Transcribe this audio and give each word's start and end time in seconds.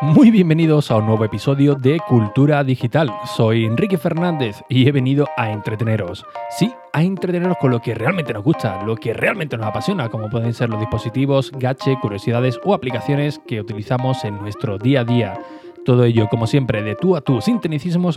Muy 0.00 0.30
bienvenidos 0.30 0.90
a 0.90 0.96
un 0.96 1.06
nuevo 1.06 1.24
episodio 1.24 1.74
de 1.74 1.98
Cultura 2.00 2.62
Digital. 2.64 3.10
Soy 3.24 3.64
Enrique 3.64 3.96
Fernández 3.98 4.56
y 4.68 4.86
he 4.86 4.92
venido 4.92 5.26
a 5.36 5.50
entreteneros. 5.50 6.24
Sí, 6.50 6.72
a 6.92 7.02
entreteneros 7.02 7.56
con 7.58 7.70
lo 7.70 7.80
que 7.80 7.94
realmente 7.94 8.32
nos 8.32 8.44
gusta, 8.44 8.84
lo 8.84 8.96
que 8.96 9.14
realmente 9.14 9.56
nos 9.56 9.66
apasiona, 9.66 10.08
como 10.08 10.28
pueden 10.28 10.54
ser 10.54 10.68
los 10.70 10.80
dispositivos, 10.80 11.50
gache, 11.52 11.96
curiosidades 12.02 12.60
o 12.64 12.74
aplicaciones 12.74 13.40
que 13.46 13.60
utilizamos 13.60 14.24
en 14.24 14.38
nuestro 14.38 14.76
día 14.76 15.00
a 15.00 15.04
día. 15.04 15.38
Todo 15.84 16.04
ello, 16.04 16.28
como 16.28 16.46
siempre, 16.46 16.82
de 16.82 16.94
tú 16.94 17.16
a 17.16 17.22
tú, 17.22 17.40
sin 17.40 17.60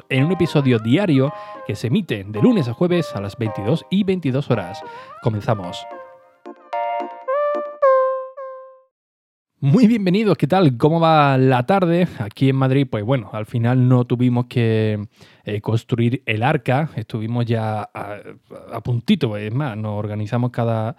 en 0.09 0.25
un 0.25 0.31
episodio 0.31 0.77
diario 0.77 1.33
que 1.65 1.75
se 1.75 1.87
emite 1.87 2.23
de 2.23 2.41
lunes 2.41 2.67
a 2.67 2.73
jueves 2.73 3.15
a 3.15 3.21
las 3.21 3.37
22 3.37 3.85
y 3.89 4.03
22 4.03 4.51
horas. 4.51 4.83
Comenzamos. 5.23 5.83
Muy 9.59 9.87
bienvenidos, 9.87 10.37
¿qué 10.37 10.45
tal? 10.45 10.77
¿Cómo 10.77 10.99
va 10.99 11.39
la 11.39 11.65
tarde? 11.65 12.07
Aquí 12.19 12.49
en 12.49 12.55
Madrid, 12.55 12.87
pues 12.87 13.03
bueno, 13.03 13.31
al 13.33 13.47
final 13.47 13.87
no 13.89 14.05
tuvimos 14.05 14.45
que 14.45 15.07
eh, 15.43 15.61
construir 15.61 16.21
el 16.27 16.43
arca, 16.43 16.91
estuvimos 16.95 17.45
ya 17.45 17.89
a, 17.91 18.81
puntito, 18.83 19.37
es 19.37 19.51
más, 19.51 19.75
nos 19.75 19.97
organizamos 19.97 20.51
cada, 20.51 20.95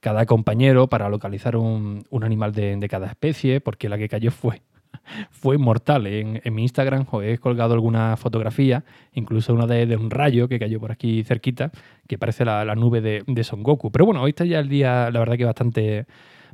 cada 0.00 0.26
compañero 0.26 0.86
para 0.86 1.08
localizar 1.08 1.56
un, 1.56 2.04
animal 2.20 2.52
de, 2.52 2.86
cada 2.90 3.06
especie, 3.06 3.62
porque 3.62 3.88
la 3.88 3.96
que 3.96 4.10
cayó 4.10 4.30
fue, 4.30 4.60
fue 5.30 5.58
mortal. 5.58 6.06
En, 6.06 6.40
mi 6.54 6.62
Instagram 6.62 7.06
he 7.22 7.38
colgado 7.38 7.74
alguna 7.74 8.16
fotografía, 8.16 8.84
incluso 9.12 9.54
una 9.54 9.66
de, 9.66 9.96
un 9.96 10.10
rayo 10.10 10.48
que 10.48 10.58
cayó 10.58 10.80
por 10.80 10.92
aquí 10.92 11.24
cerquita, 11.24 11.70
que 12.06 12.18
parece 12.18 12.44
la, 12.44 12.74
nube 12.74 13.00
de, 13.00 13.22
de 13.26 13.44
Son 13.44 13.62
Goku. 13.62 13.90
Pero 13.90 14.06
bueno, 14.06 14.22
hoy 14.22 14.30
está 14.30 14.44
ya 14.44 14.58
el 14.58 14.68
día, 14.68 15.10
la 15.10 15.18
verdad 15.18 15.36
que 15.36 15.44
bastante 15.44 16.06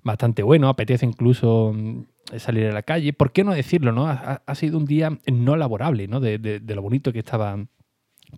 bastante 0.07 0.43
bueno, 0.43 0.69
apetece 0.69 1.05
incluso 1.05 1.73
mm, 1.75 2.05
salir 2.39 2.67
a 2.67 2.73
la 2.73 2.83
calle. 2.83 3.13
¿Por 3.13 3.33
qué 3.33 3.45
no 3.45 3.53
decirlo? 3.53 3.93
No? 3.93 4.07
Ha, 4.07 4.55
sido 4.55 4.79
un 4.79 4.87
día 4.87 5.19
no 5.31 5.57
laborable, 5.57 6.09
¿no? 6.09 6.21
De, 6.21 6.63
lo 6.67 6.81
bonito 6.81 7.13
que 7.13 7.19
estaba, 7.19 7.59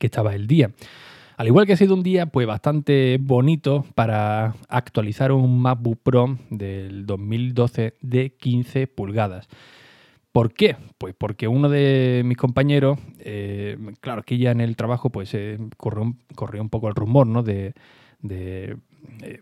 que 0.00 0.06
estaba 0.06 0.34
el 0.34 0.48
día. 0.48 0.72
Al 1.36 1.46
igual 1.46 1.66
que 1.66 1.74
ha 1.74 1.76
sido 1.76 1.94
un 1.94 2.02
día 2.02 2.26
pues 2.26 2.48
bastante 2.48 3.16
bonito 3.20 3.84
para 3.94 4.56
actualizar 4.68 5.30
un 5.30 5.60
MacBook 5.62 6.00
Pro 6.02 6.36
del 6.50 7.06
2012 7.06 7.94
de 8.00 8.34
15 8.34 8.88
pulgadas. 8.88 9.48
¿Por 10.38 10.52
qué? 10.52 10.76
Pues 10.98 11.16
porque 11.18 11.48
uno 11.48 11.68
de 11.68 12.22
mis 12.24 12.36
compañeros, 12.36 12.96
eh, 13.18 13.76
claro, 14.00 14.22
que 14.22 14.38
ya 14.38 14.52
en 14.52 14.60
el 14.60 14.76
trabajo 14.76 15.10
pues 15.10 15.34
eh, 15.34 15.58
corrió, 15.76 16.14
un 16.62 16.68
poco 16.70 16.86
el 16.86 16.94
rumor, 16.94 17.26
¿no? 17.26 17.42
De, 17.42 17.74
eh, 18.30 18.76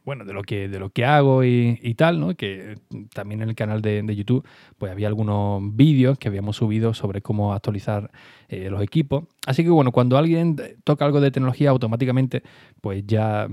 bueno, 0.06 0.24
de 0.24 0.32
lo 0.32 0.40
que, 0.40 0.68
de 0.68 0.78
lo 0.78 0.88
que 0.88 1.04
hago 1.04 1.44
y, 1.44 1.94
tal, 1.98 2.18
¿no? 2.18 2.34
Que 2.34 2.78
también 3.12 3.42
en 3.42 3.50
el 3.50 3.54
canal 3.54 3.82
de, 3.82 4.16
YouTube 4.16 4.48
pues 4.78 4.90
había 4.90 5.08
algunos 5.08 5.60
vídeos 5.76 6.16
que 6.16 6.28
habíamos 6.28 6.56
subido 6.56 6.94
sobre 6.94 7.20
cómo 7.20 7.52
actualizar 7.52 8.10
los 8.48 8.82
equipos. 8.82 9.24
Así 9.46 9.64
que 9.64 9.68
bueno, 9.68 9.92
cuando 9.92 10.16
alguien 10.16 10.56
toca 10.82 11.04
algo 11.04 11.20
de 11.20 11.30
tecnología 11.30 11.68
automáticamente, 11.68 12.42
pues 12.80 13.04
ya 13.06 13.48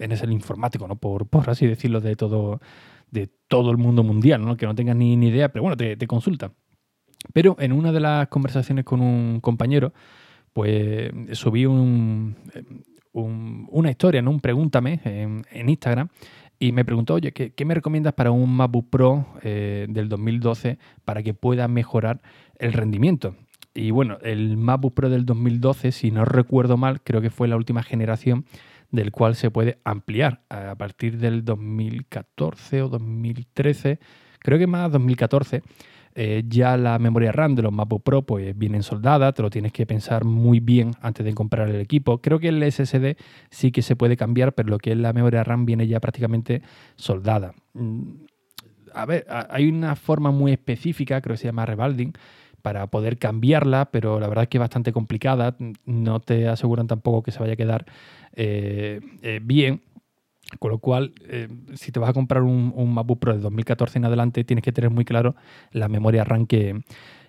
eres 0.00 0.22
el 0.22 0.32
informático, 0.32 0.88
¿no? 0.88 0.96
Por, 0.96 1.28
por 1.28 1.48
así 1.48 1.68
decirlo, 1.68 2.00
de 2.00 2.16
todo, 2.16 2.60
de 3.12 3.28
todo 3.46 3.70
el 3.70 3.76
mundo 3.76 4.02
mundial, 4.02 4.44
¿no? 4.44 4.56
Que 4.56 4.66
no 4.66 4.74
tengas 4.74 4.96
ni, 4.96 5.16
ni 5.16 5.28
idea, 5.28 5.50
pero 5.50 5.62
bueno, 5.62 5.76
te, 5.76 5.96
te 5.96 6.08
consulta. 6.08 6.50
Pero 7.32 7.56
en 7.58 7.72
una 7.72 7.92
de 7.92 8.00
las 8.00 8.28
conversaciones 8.28 8.84
con 8.84 9.00
un 9.00 9.40
compañero, 9.40 9.92
pues 10.52 11.10
subí 11.32 11.66
un, 11.66 12.36
una 13.14 13.90
historia, 13.90 14.22
¿no? 14.22 14.30
un 14.30 14.40
pregúntame 14.40 15.00
en, 15.04 15.68
Instagram 15.68 16.08
y 16.58 16.72
me 16.72 16.84
preguntó, 16.84 17.14
oye, 17.14 17.32
¿qué, 17.32 17.64
me 17.64 17.74
recomiendas 17.74 18.14
para 18.14 18.30
un 18.30 18.54
MacBook 18.54 18.88
Pro 18.90 19.26
eh, 19.42 19.86
del 19.88 20.08
2012 20.08 20.78
para 21.04 21.22
que 21.22 21.34
pueda 21.34 21.68
mejorar 21.68 22.22
el 22.58 22.72
rendimiento? 22.72 23.36
Y 23.74 23.90
bueno, 23.90 24.18
el 24.22 24.56
MacBook 24.56 24.94
Pro 24.94 25.10
del 25.10 25.26
2012, 25.26 25.90
si 25.90 26.12
no 26.12 26.24
recuerdo 26.24 26.76
mal, 26.76 27.00
creo 27.02 27.20
que 27.20 27.30
fue 27.30 27.48
la 27.48 27.56
última 27.56 27.82
generación 27.82 28.44
del 28.92 29.10
cual 29.10 29.34
se 29.34 29.50
puede 29.50 29.78
ampliar 29.82 30.42
a 30.48 30.76
partir 30.76 31.18
del 31.18 31.44
2014 31.44 32.82
o 32.82 32.88
2013, 32.88 33.98
creo 34.38 34.58
que 34.58 34.68
más 34.68 34.92
2014 34.92 35.62
eh, 36.14 36.44
ya 36.46 36.76
la 36.76 36.98
memoria 36.98 37.32
RAM 37.32 37.54
de 37.54 37.62
los 37.62 37.72
MacBook 37.72 38.02
Pro 38.02 38.22
pues 38.22 38.56
vienen 38.56 38.82
soldada, 38.82 39.32
te 39.32 39.42
lo 39.42 39.50
tienes 39.50 39.72
que 39.72 39.86
pensar 39.86 40.24
muy 40.24 40.60
bien 40.60 40.92
antes 41.00 41.24
de 41.24 41.34
comprar 41.34 41.68
el 41.68 41.80
equipo. 41.80 42.18
Creo 42.18 42.38
que 42.38 42.48
el 42.48 42.62
SSD 42.62 43.16
sí 43.50 43.72
que 43.72 43.82
se 43.82 43.96
puede 43.96 44.16
cambiar, 44.16 44.52
pero 44.54 44.68
lo 44.68 44.78
que 44.78 44.92
es 44.92 44.98
la 44.98 45.12
memoria 45.12 45.42
RAM 45.42 45.66
viene 45.66 45.86
ya 45.86 46.00
prácticamente 46.00 46.62
soldada. 46.96 47.54
Mm, 47.72 48.24
a 48.94 49.06
ver, 49.06 49.26
hay 49.28 49.68
una 49.68 49.96
forma 49.96 50.30
muy 50.30 50.52
específica, 50.52 51.20
creo 51.20 51.34
que 51.34 51.38
se 51.38 51.48
llama 51.48 51.66
revalding, 51.66 52.12
para 52.62 52.86
poder 52.86 53.18
cambiarla, 53.18 53.90
pero 53.90 54.18
la 54.18 54.26
verdad 54.26 54.44
es 54.44 54.48
que 54.48 54.56
es 54.56 54.60
bastante 54.60 54.92
complicada. 54.92 55.56
No 55.84 56.20
te 56.20 56.48
aseguran 56.48 56.86
tampoco 56.86 57.22
que 57.22 57.30
se 57.30 57.38
vaya 57.40 57.52
a 57.52 57.56
quedar 57.56 57.84
eh, 58.34 59.00
eh, 59.22 59.40
bien. 59.42 59.82
Con 60.58 60.70
lo 60.70 60.78
cual, 60.78 61.12
eh, 61.28 61.48
si 61.74 61.92
te 61.92 62.00
vas 62.00 62.10
a 62.10 62.12
comprar 62.12 62.42
un, 62.42 62.72
un, 62.74 62.94
MacBook 62.94 63.18
Pro 63.18 63.34
de 63.34 63.40
2014 63.40 63.98
en 63.98 64.04
adelante, 64.04 64.44
tienes 64.44 64.62
que 64.62 64.72
tener 64.72 64.90
muy 64.90 65.04
claro 65.04 65.34
la 65.72 65.88
memoria 65.88 66.24
RAM 66.24 66.46
que, 66.46 66.82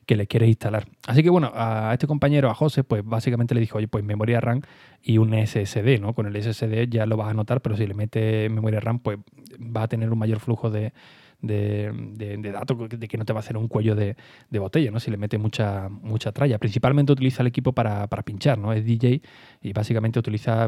le 0.08 0.28
quieres 0.28 0.50
instalar. 0.50 0.88
Así 1.08 1.24
que 1.24 1.30
bueno, 1.30 1.52
a 1.56 1.92
este 1.94 2.06
compañero, 2.06 2.50
a 2.50 2.54
José, 2.54 2.84
pues 2.84 3.04
básicamente 3.04 3.56
le 3.56 3.62
dijo, 3.62 3.78
oye, 3.78 3.88
pues 3.88 4.04
memoria 4.04 4.40
RAM 4.40 4.62
y 5.02 5.18
un 5.18 5.34
SSD, 5.34 6.00
¿no? 6.00 6.14
Con 6.14 6.28
el 6.28 6.42
SSD 6.42 6.88
ya 6.90 7.06
lo 7.06 7.18
vas 7.18 7.30
a 7.30 7.34
notar, 7.34 7.62
pero 7.62 7.76
si 7.76 7.88
le 7.88 7.96
metes 7.96 8.52
memoria 8.52 8.80
RAM, 8.80 9.00
pues 9.00 9.18
va 9.60 9.84
a 9.84 9.88
tener 9.88 10.12
un 10.12 10.20
mayor 10.20 10.40
flujo 10.40 10.70
de, 10.70 10.94
datos, 11.42 12.90
de 12.90 13.08
que 13.08 13.18
no 13.18 13.26
te 13.26 13.34
va 13.34 13.40
a 13.40 13.42
hacer 13.42 13.58
un 13.58 13.68
cuello 13.68 13.96
de, 13.96 14.16
botella, 14.52 14.92
¿no? 14.92 15.00
Si 15.00 15.10
le 15.10 15.18
mete 15.18 15.40
mucha, 15.40 15.90
mucha 15.90 16.32
tralla. 16.32 16.60
Principalmente 16.60 17.12
utiliza 17.12 17.42
el 17.42 17.48
equipo 17.48 17.74
para, 17.74 18.06
para 18.08 18.22
pinchar, 18.22 18.60
¿no? 18.60 18.74
Es 18.74 18.86
DJ 18.86 19.22
y 19.64 19.74
básicamente 19.74 20.20
utiliza 20.20 20.68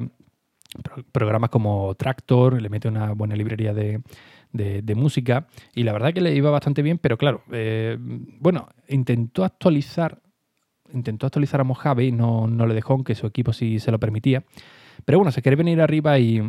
programas 1.12 1.50
como 1.50 1.96
Tractor, 1.96 2.62
le 2.62 2.70
mete 2.70 2.88
una 2.88 3.14
buena 3.14 3.36
librería 3.36 3.74
de, 3.74 4.02
música 4.96 5.48
y 5.76 5.84
la 5.84 5.94
verdad 5.94 6.14
que 6.14 6.22
le 6.22 6.34
iba 6.34 6.50
bastante 6.50 6.82
bien, 6.82 6.98
pero 6.98 7.18
claro, 7.18 7.44
eh, 7.52 7.98
bueno, 8.00 8.70
intentó 8.88 9.44
actualizar, 9.44 10.20
intentó 10.94 11.28
actualizar 11.28 11.62
a 11.62 11.64
Mojave 11.64 12.06
y 12.06 12.12
no, 12.12 12.48
no 12.48 12.66
le 12.66 12.74
dejó, 12.74 12.94
aunque 12.94 13.16
su 13.16 13.28
equipo 13.28 13.54
sí 13.54 13.80
se 13.80 13.92
lo 13.92 14.00
permitía. 14.00 14.44
Pero 15.06 15.20
bueno, 15.20 15.32
se 15.32 15.42
quiere 15.42 15.56
venir 15.56 15.80
arriba 15.82 16.18
y, 16.18 16.42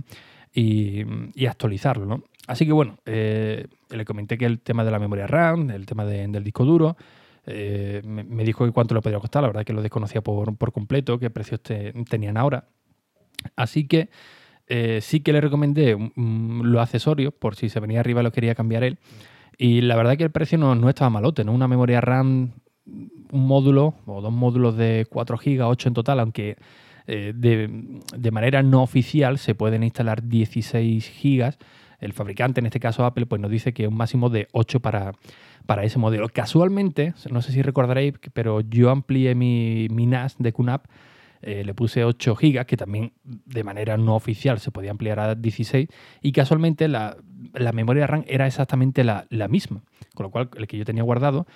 y, 0.54 1.46
actualizarlo, 1.46 2.06
¿no? 2.06 2.24
Así 2.46 2.64
que 2.64 2.72
bueno, 2.72 2.98
eh, 3.04 3.66
le 3.90 4.04
comenté 4.04 4.38
que 4.38 4.46
el 4.46 4.60
tema 4.60 4.84
de 4.84 4.90
la 4.90 4.98
memoria 4.98 5.26
RAM, 5.26 5.70
el 5.70 5.84
tema 5.84 6.06
del 6.06 6.42
disco 6.42 6.64
duro, 6.64 6.96
eh, 7.46 8.02
me, 8.04 8.44
dijo 8.44 8.64
que 8.64 8.72
cuánto 8.72 8.94
le 8.94 9.00
podría 9.00 9.20
costar, 9.20 9.42
la 9.42 9.48
verdad 9.48 9.64
que 9.64 9.72
lo 9.72 9.82
desconocía 9.82 10.22
por, 10.22 10.56
por 10.56 10.72
completo, 10.72 11.18
qué 11.18 11.30
precios 11.30 11.60
tenían 11.62 12.36
ahora. 12.36 12.68
Así 13.56 13.86
que 13.86 14.08
eh, 14.66 15.00
sí 15.00 15.20
que 15.20 15.32
le 15.32 15.40
recomendé 15.40 15.96
los 16.16 16.82
accesorios 16.82 17.32
por 17.32 17.56
si 17.56 17.68
se 17.68 17.80
venía 17.80 18.00
arriba 18.00 18.22
lo 18.22 18.32
quería 18.32 18.54
cambiar 18.54 18.84
él. 18.84 18.98
Y 19.56 19.80
la 19.80 19.96
verdad 19.96 20.16
que 20.16 20.24
el 20.24 20.30
precio 20.30 20.58
no, 20.58 20.74
no 20.74 20.88
estaba 20.88 21.10
malote, 21.10 21.44
¿no? 21.44 21.52
Una 21.52 21.66
memoria 21.66 22.00
RAM, 22.00 22.52
un 22.86 23.46
módulo 23.46 23.94
o 24.06 24.20
dos 24.20 24.32
módulos 24.32 24.76
de 24.76 25.06
4 25.10 25.36
GB, 25.36 25.62
8 25.62 25.88
en 25.88 25.94
total, 25.94 26.20
aunque 26.20 26.56
eh, 27.06 27.32
de, 27.34 28.30
manera 28.30 28.62
no 28.62 28.82
oficial 28.82 29.38
se 29.38 29.54
pueden 29.54 29.82
instalar 29.82 30.22
16 30.22 31.12
GB. 31.22 31.54
El 32.00 32.12
fabricante, 32.12 32.60
en 32.60 32.66
este 32.66 32.78
caso 32.78 33.04
Apple, 33.04 33.26
pues 33.26 33.40
nos 33.40 33.50
dice 33.50 33.72
que 33.72 33.88
un 33.88 33.96
máximo 33.96 34.28
de 34.28 34.46
8 34.52 34.80
para, 34.80 35.12
para 35.66 35.84
ese 35.84 35.98
modelo. 35.98 36.28
Casualmente, 36.28 37.14
no 37.30 37.42
sé 37.42 37.52
si 37.52 37.62
recordaréis, 37.62 38.14
pero 38.34 38.60
yo 38.60 38.90
amplié 38.90 39.34
mi, 39.34 39.88
mi 39.90 40.06
NAS 40.06 40.36
de 40.38 40.52
QNAP 40.52 40.84
eh, 41.42 41.62
le 41.64 41.74
puse 41.74 42.04
8 42.04 42.34
gigas, 42.36 42.66
que 42.66 42.76
también 42.76 43.12
de 43.24 43.64
manera 43.64 43.96
no 43.96 44.16
oficial 44.16 44.58
se 44.58 44.70
podía 44.70 44.90
ampliar 44.90 45.20
a 45.20 45.34
16, 45.34 45.88
y 46.22 46.32
casualmente 46.32 46.88
la, 46.88 47.16
memoria 47.72 48.06
RAM 48.06 48.24
era 48.26 48.46
exactamente 48.46 49.04
la, 49.04 49.26
misma, 49.48 49.82
con 50.14 50.24
lo 50.24 50.30
cual 50.30 50.50
el 50.56 50.66
que 50.66 50.78
yo 50.78 50.84
tenía 50.84 51.02
guardado 51.02 51.46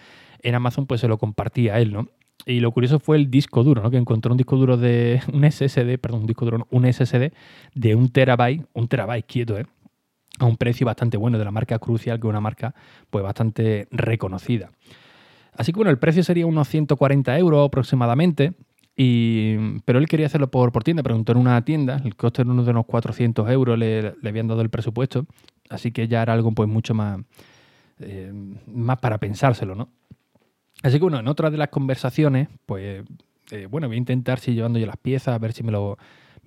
en 0.42 0.54
Amazon 0.54 0.86
pues 0.86 1.00
se 1.00 1.08
lo 1.08 1.18
compartía 1.18 1.74
a 1.74 1.80
él, 1.80 1.92
¿no? 1.92 2.08
Y 2.44 2.60
lo 2.60 2.72
curioso 2.72 2.98
fue 2.98 3.16
el 3.16 3.30
disco 3.30 3.62
duro, 3.62 3.82
¿no? 3.82 3.90
Que 3.90 3.96
encontró 3.96 4.32
un 4.32 4.36
disco 4.36 4.56
duro 4.56 4.76
de 4.76 5.20
un 5.32 5.50
SSD, 5.50 5.98
perdón, 5.98 6.22
un 6.22 6.26
disco 6.26 6.44
duro, 6.44 6.66
un 6.70 6.92
SSD 6.92 7.32
de 7.74 7.94
un 7.94 8.10
terabyte, 8.10 8.66
un 8.72 8.88
terabyte 8.88 9.26
quieto, 9.26 9.58
¿eh? 9.58 9.66
A 10.38 10.46
un 10.46 10.56
precio 10.56 10.86
bastante 10.86 11.16
bueno 11.16 11.38
de 11.38 11.44
la 11.44 11.50
marca 11.50 11.78
Crucial, 11.78 12.18
que 12.18 12.26
es 12.26 12.30
una 12.30 12.40
marca 12.40 12.74
pues 13.10 13.22
bastante 13.22 13.86
reconocida. 13.90 14.70
Así 15.52 15.72
que 15.72 15.76
bueno, 15.76 15.90
el 15.90 15.98
precio 15.98 16.24
sería 16.24 16.46
unos 16.46 16.68
140 16.68 17.38
euros 17.38 17.66
aproximadamente. 17.66 18.54
Y, 18.96 19.80
pero 19.84 19.98
él 19.98 20.06
quería 20.06 20.26
hacerlo 20.26 20.50
por, 20.50 20.70
tienda, 20.84 21.02
preguntó 21.02 21.32
en 21.32 21.38
una 21.38 21.64
tienda, 21.64 22.00
el 22.04 22.14
coste 22.14 22.42
era 22.42 22.50
uno 22.50 22.62
de 22.62 22.70
unos 22.70 22.86
400 22.86 23.48
euros, 23.50 23.78
le, 23.78 24.14
habían 24.24 24.48
dado 24.48 24.60
el 24.60 24.70
presupuesto, 24.70 25.26
así 25.70 25.92
que 25.92 26.08
ya 26.08 26.22
era 26.22 26.34
algo 26.34 26.52
pues 26.52 26.68
mucho 26.68 26.92
más, 26.92 27.20
eh, 28.00 28.32
más 28.66 28.98
para 28.98 29.18
pensárselo, 29.18 29.74
¿no? 29.74 29.88
Así 30.82 30.98
que 30.98 31.02
bueno, 31.02 31.20
en 31.20 31.28
otra 31.28 31.50
de 31.50 31.56
las 31.56 31.68
conversaciones, 31.68 32.48
pues 32.66 33.04
eh, 33.50 33.66
bueno, 33.66 33.86
voy 33.86 33.96
a 33.96 33.98
intentar 33.98 34.40
si 34.40 34.52
llevando 34.52 34.78
yo 34.78 34.86
las 34.86 34.96
piezas, 34.96 35.34
a 35.34 35.38
ver 35.38 35.52
si 35.52 35.62
me 35.62 35.72
lo, 35.72 35.96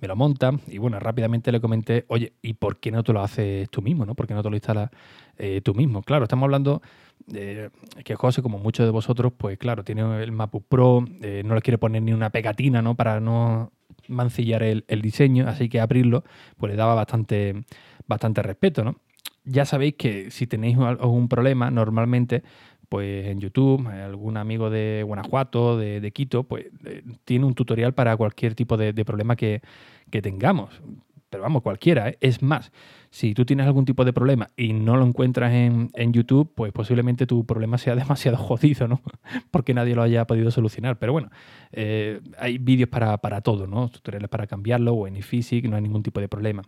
me 0.00 0.08
lo 0.08 0.16
monta 0.16 0.52
y 0.68 0.78
bueno, 0.78 0.98
rápidamente 1.00 1.50
le 1.50 1.60
comenté, 1.60 2.04
oye, 2.08 2.34
¿y 2.42 2.54
por 2.54 2.78
qué 2.78 2.90
no 2.90 3.02
te 3.02 3.12
lo 3.12 3.22
haces 3.22 3.68
tú 3.70 3.82
mismo? 3.82 4.04
¿no? 4.04 4.14
¿Por 4.14 4.26
qué 4.26 4.34
no 4.34 4.42
te 4.42 4.50
lo 4.50 4.56
instalas 4.56 4.90
eh, 5.38 5.60
tú 5.64 5.74
mismo? 5.74 6.02
Claro, 6.02 6.24
estamos 6.24 6.44
hablando 6.44 6.82
de 7.26 7.70
que 8.04 8.14
José, 8.14 8.42
como 8.42 8.58
muchos 8.58 8.86
de 8.86 8.90
vosotros, 8.90 9.32
pues 9.36 9.58
claro, 9.58 9.84
tiene 9.84 10.22
el 10.22 10.32
MacBook 10.32 10.66
Pro, 10.68 11.04
eh, 11.22 11.42
no 11.44 11.54
le 11.54 11.62
quiere 11.62 11.78
poner 11.78 12.02
ni 12.02 12.12
una 12.12 12.30
pegatina, 12.30 12.82
¿no? 12.82 12.94
Para 12.94 13.20
no 13.20 13.72
mancillar 14.08 14.62
el, 14.62 14.84
diseño, 15.02 15.48
así 15.48 15.68
que 15.68 15.80
abrirlo, 15.80 16.24
pues 16.58 16.70
le 16.70 16.76
daba 16.76 16.94
bastante, 16.94 17.64
bastante 18.06 18.42
respeto, 18.42 18.84
¿no? 18.84 18.96
Ya 19.44 19.64
sabéis 19.64 19.94
que 19.94 20.30
si 20.30 20.46
tenéis 20.46 20.76
algún 20.76 21.28
problema, 21.28 21.70
normalmente 21.70 22.42
pues 22.88 23.26
en 23.26 23.40
YouTube, 23.40 23.86
algún 23.88 24.36
amigo 24.36 24.70
de 24.70 25.02
Guanajuato, 25.04 25.76
de, 25.76 26.10
Quito, 26.12 26.44
pues 26.44 26.66
eh, 26.84 27.02
tiene 27.24 27.44
un 27.44 27.54
tutorial 27.54 27.94
para 27.94 28.16
cualquier 28.16 28.54
tipo 28.54 28.76
de, 28.76 28.92
problema 29.04 29.36
que, 29.36 29.62
tengamos. 30.10 30.80
Pero 31.28 31.42
vamos, 31.42 31.62
cualquiera. 31.62 32.08
¿eh? 32.08 32.18
Es 32.20 32.42
más, 32.42 32.72
si 33.10 33.34
tú 33.34 33.44
tienes 33.44 33.66
algún 33.66 33.84
tipo 33.84 34.04
de 34.04 34.12
problema 34.12 34.48
y 34.56 34.72
no 34.72 34.96
lo 34.96 35.04
encuentras 35.04 35.52
en, 35.52 36.12
YouTube, 36.12 36.52
pues 36.54 36.72
posiblemente 36.72 37.26
tu 37.26 37.44
problema 37.44 37.78
sea 37.78 37.94
demasiado 37.96 38.36
jodido, 38.36 38.88
¿no? 38.88 39.02
Porque 39.50 39.74
nadie 39.74 39.94
lo 39.94 40.02
haya 40.02 40.26
podido 40.26 40.50
solucionar. 40.50 40.98
Pero 40.98 41.12
bueno, 41.12 41.30
eh, 41.72 42.20
hay 42.38 42.58
vídeos 42.58 42.88
para, 42.88 43.40
todo, 43.40 43.66
¿no? 43.66 43.88
Tutoriales 43.88 44.28
para 44.28 44.46
cambiarlo 44.46 44.94
o 44.94 45.06
en 45.06 45.16
ePhysics, 45.16 45.68
no 45.68 45.76
hay 45.76 45.82
ningún 45.82 46.02
tipo 46.02 46.20
de 46.20 46.28
problema. 46.28 46.62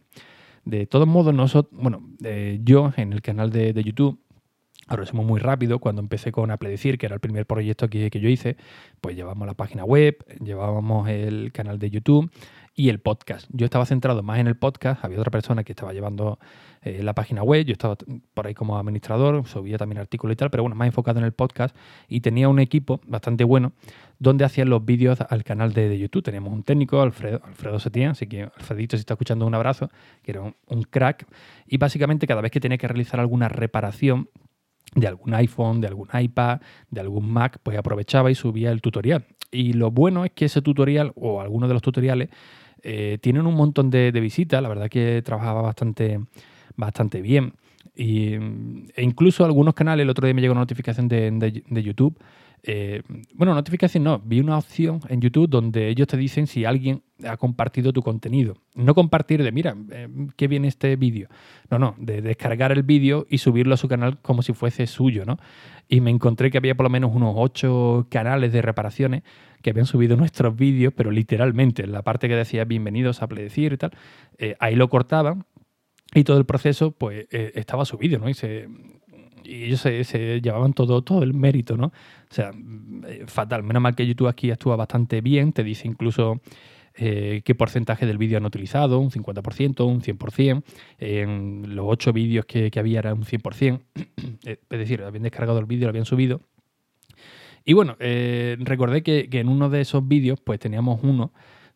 De 0.64 0.86
todos 0.86 1.06
modos, 1.06 1.32
nosotros, 1.32 1.80
bueno, 1.80 2.02
yo 2.62 2.92
en 2.96 3.12
el 3.12 3.22
canal 3.22 3.50
de, 3.50 3.72
de 3.72 3.82
YouTube 3.82 4.20
Ahora 4.88 5.04
somos 5.04 5.26
muy 5.26 5.38
rápido. 5.38 5.78
Cuando 5.78 6.00
empecé 6.00 6.32
con 6.32 6.50
Apple 6.50 6.70
Decir, 6.70 6.96
que 6.96 7.06
era 7.06 7.14
el 7.14 7.20
primer 7.20 7.46
proyecto 7.46 7.88
que, 7.88 8.08
yo 8.10 8.28
hice, 8.28 8.56
pues 9.00 9.14
llevábamos 9.14 9.46
la 9.46 9.54
página 9.54 9.84
web, 9.84 10.16
llevábamos 10.42 11.08
el 11.08 11.52
canal 11.52 11.78
de 11.78 11.90
YouTube 11.90 12.30
y 12.74 12.88
el 12.88 12.98
podcast. 12.98 13.46
Yo 13.52 13.66
estaba 13.66 13.84
centrado 13.84 14.22
más 14.22 14.38
en 14.38 14.46
el 14.46 14.56
podcast, 14.56 15.04
había 15.04 15.18
otra 15.18 15.30
persona 15.30 15.62
que 15.62 15.72
estaba 15.72 15.92
llevando 15.92 16.38
eh, 16.82 17.02
la 17.02 17.12
página 17.12 17.42
web, 17.42 17.66
yo 17.66 17.72
estaba 17.72 17.96
por 18.32 18.46
ahí 18.46 18.54
como 18.54 18.78
administrador, 18.78 19.46
subía 19.46 19.76
también 19.76 19.98
artículos 19.98 20.34
y 20.34 20.36
tal, 20.36 20.48
pero 20.50 20.62
bueno, 20.62 20.76
más 20.76 20.86
enfocado 20.86 21.18
en 21.18 21.24
el 21.24 21.32
podcast 21.32 21.76
y 22.08 22.20
tenía 22.20 22.48
un 22.48 22.60
equipo 22.60 23.00
bastante 23.06 23.44
bueno 23.44 23.72
donde 24.20 24.44
hacían 24.44 24.70
los 24.70 24.84
vídeos 24.84 25.18
al 25.28 25.44
canal 25.44 25.72
de, 25.74 25.98
YouTube. 25.98 26.22
Teníamos 26.22 26.52
un 26.52 26.62
técnico, 26.62 27.02
Alfredo, 27.02 27.40
Alfredo 27.44 27.78
Setién, 27.78 28.10
así 28.10 28.26
que 28.26 28.44
Alfredito, 28.44 28.96
si 28.96 29.00
está 29.00 29.14
escuchando, 29.14 29.46
un 29.46 29.54
abrazo, 29.54 29.90
que 30.22 30.30
era 30.30 30.42
un 30.42 30.82
crack. 30.82 31.26
Y 31.66 31.76
básicamente 31.76 32.26
cada 32.26 32.40
vez 32.40 32.50
que 32.52 32.60
tenía 32.60 32.78
que 32.78 32.88
realizar 32.88 33.20
alguna 33.20 33.48
reparación, 33.48 34.28
de 34.94 35.06
algún 35.06 35.34
iPhone, 35.34 35.80
de 35.80 35.88
algún 35.88 36.08
iPad, 36.12 36.60
de 36.90 37.00
algún 37.00 37.30
Mac, 37.30 37.58
pues 37.62 37.76
aprovechaba 37.76 38.30
y 38.30 38.34
subía 38.34 38.70
el 38.70 38.80
tutorial. 38.80 39.26
Y 39.50 39.72
lo 39.72 39.90
bueno 39.90 40.24
es 40.24 40.32
que 40.32 40.46
ese 40.46 40.62
tutorial 40.62 41.12
o 41.14 41.40
algunos 41.40 41.68
de 41.68 41.74
los 41.74 41.82
tutoriales 41.82 42.28
eh, 42.82 43.18
tienen 43.20 43.46
un 43.46 43.54
montón 43.54 43.90
de, 43.90 44.10
visitas, 44.12 44.62
la 44.62 44.68
verdad 44.68 44.88
que 44.88 45.22
trabajaba 45.24 45.62
bastante, 45.62 46.20
bastante 46.76 47.22
bien. 47.22 47.54
Y, 47.96 48.34
e 48.34 49.02
incluso 49.02 49.44
algunos 49.44 49.74
canales, 49.74 50.04
el 50.04 50.10
otro 50.10 50.26
día 50.26 50.34
me 50.34 50.40
llegó 50.40 50.52
una 50.52 50.60
notificación 50.60 51.08
de 51.08 51.82
YouTube 51.82 52.18
eh, 52.62 53.02
bueno, 53.34 53.54
notificación 53.54 54.04
no, 54.04 54.18
vi 54.18 54.40
una 54.40 54.58
opción 54.58 55.00
en 55.08 55.20
YouTube 55.20 55.48
donde 55.48 55.88
ellos 55.88 56.06
te 56.06 56.16
dicen 56.16 56.46
si 56.46 56.64
alguien 56.64 57.02
ha 57.24 57.36
compartido 57.36 57.92
tu 57.92 58.02
contenido. 58.02 58.56
No 58.74 58.94
compartir 58.94 59.42
de, 59.42 59.52
mira, 59.52 59.76
eh, 59.90 60.08
qué 60.36 60.48
viene 60.48 60.68
este 60.68 60.96
vídeo. 60.96 61.28
No, 61.70 61.78
no, 61.78 61.94
de 61.98 62.22
descargar 62.22 62.72
el 62.72 62.82
vídeo 62.82 63.26
y 63.28 63.38
subirlo 63.38 63.74
a 63.74 63.76
su 63.76 63.88
canal 63.88 64.18
como 64.20 64.42
si 64.42 64.52
fuese 64.52 64.86
suyo, 64.86 65.24
¿no? 65.24 65.38
Y 65.88 66.00
me 66.00 66.10
encontré 66.10 66.50
que 66.50 66.58
había 66.58 66.74
por 66.74 66.84
lo 66.84 66.90
menos 66.90 67.14
unos 67.14 67.34
ocho 67.36 68.06
canales 68.10 68.52
de 68.52 68.62
reparaciones 68.62 69.22
que 69.62 69.70
habían 69.70 69.86
subido 69.86 70.16
nuestros 70.16 70.54
vídeos, 70.54 70.92
pero 70.96 71.10
literalmente, 71.10 71.82
en 71.82 71.92
la 71.92 72.02
parte 72.02 72.28
que 72.28 72.36
decía 72.36 72.64
bienvenidos 72.64 73.22
a 73.22 73.26
Pledecir 73.26 73.72
y 73.72 73.76
tal, 73.76 73.90
eh, 74.38 74.54
ahí 74.60 74.76
lo 74.76 74.88
cortaban 74.88 75.46
y 76.14 76.24
todo 76.24 76.38
el 76.38 76.46
proceso 76.46 76.92
pues 76.92 77.26
estaba 77.30 77.84
subido, 77.84 78.18
¿no? 78.18 78.30
Y 78.30 78.34
se, 78.34 78.66
y 79.48 79.64
ellos 79.64 79.80
se, 79.80 80.40
llevaban 80.40 80.74
todo, 80.74 81.02
todo 81.02 81.22
el 81.22 81.32
mérito, 81.32 81.76
¿no? 81.76 81.86
O 81.86 82.34
sea, 82.34 82.50
eh, 83.06 83.24
fatal. 83.26 83.62
Menos 83.62 83.82
mal 83.82 83.94
que 83.94 84.06
YouTube 84.06 84.28
aquí 84.28 84.50
actúa 84.50 84.76
bastante 84.76 85.22
bien, 85.22 85.52
te 85.52 85.64
dice 85.64 85.88
incluso 85.88 86.40
eh, 86.94 87.40
qué 87.44 87.54
porcentaje 87.54 88.04
del 88.04 88.18
vídeo 88.18 88.36
han 88.36 88.44
utilizado, 88.44 88.98
un 88.98 89.10
50%, 89.10 89.86
un 89.86 90.02
100%. 90.02 90.62
En 90.98 91.74
los 91.74 91.86
ocho 91.88 92.12
vídeos 92.12 92.44
que, 92.44 92.70
había 92.76 92.98
era 92.98 93.14
un 93.14 93.24
100%. 93.24 93.80
Eh, 94.44 94.58
es 94.70 94.78
decir, 94.78 95.02
habían 95.02 95.24
descargado 95.24 95.58
el 95.58 95.66
vídeo, 95.66 95.86
lo 95.86 95.90
habían 95.90 96.04
subido. 96.04 96.40
Y 97.64 97.72
bueno, 97.72 97.96
recordé 97.98 99.02
que, 99.02 99.28
que, 99.28 99.40
en 99.40 99.48
uno 99.48 99.68
de 99.68 99.80
esos 99.80 100.06
vídeos 100.06 100.40
pues 100.40 100.58
teníamos 100.60 101.00
uno, 101.02 101.32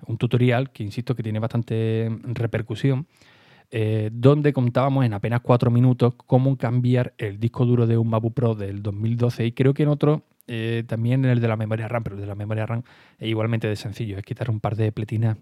un 0.06 0.16
tutorial 0.16 0.70
que 0.70 0.84
insisto 0.84 1.14
que 1.16 1.22
tiene 1.22 1.38
bastante 1.38 2.08
repercusión, 2.22 3.08
eh, 3.74 4.10
donde 4.12 4.52
contábamos 4.52 5.06
en 5.06 5.14
apenas 5.14 5.40
cuatro 5.40 5.70
minutos 5.70 6.12
cómo 6.26 6.58
cambiar 6.58 7.14
el 7.16 7.40
disco 7.40 7.64
duro 7.64 7.86
de 7.86 7.96
un 7.96 8.10
MacBook 8.10 8.34
Pro 8.34 8.54
del 8.54 8.82
2012 8.82 9.46
y 9.46 9.52
creo 9.52 9.72
que 9.72 9.84
en 9.84 9.88
otro 9.88 10.24
eh, 10.46 10.84
también 10.86 11.24
en 11.24 11.30
el 11.30 11.40
de 11.40 11.48
la 11.48 11.56
memoria 11.56 11.88
RAM, 11.88 12.04
pero 12.04 12.16
el 12.16 12.20
de 12.20 12.26
la 12.26 12.34
memoria 12.34 12.66
RAM 12.66 12.82
es 13.18 13.28
igualmente 13.28 13.68
de 13.68 13.76
sencillo, 13.76 14.18
es 14.18 14.24
quitar 14.24 14.50
un 14.50 14.60
par 14.60 14.76
de 14.76 14.92
pletinas 14.92 15.38